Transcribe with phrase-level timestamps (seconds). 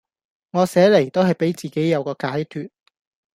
[0.49, 2.71] 我寫嚟都係俾自己有個解脫